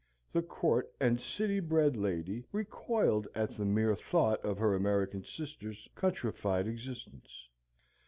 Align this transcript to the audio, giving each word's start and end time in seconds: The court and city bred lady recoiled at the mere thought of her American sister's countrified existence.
The 0.33 0.41
court 0.41 0.91
and 0.99 1.21
city 1.21 1.59
bred 1.59 1.95
lady 1.95 2.43
recoiled 2.51 3.27
at 3.35 3.51
the 3.55 3.65
mere 3.65 3.95
thought 3.95 4.43
of 4.43 4.57
her 4.57 4.73
American 4.73 5.23
sister's 5.23 5.87
countrified 5.95 6.65
existence. 6.67 7.49